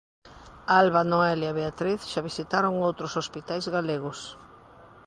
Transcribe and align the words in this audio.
Alba, 0.79 1.01
Noelia 1.09 1.49
e 1.53 1.57
Beatriz 1.59 2.01
xa 2.11 2.21
visitaron 2.29 2.83
outros 2.87 3.11
hospitais 3.19 3.65
galegos. 3.75 4.19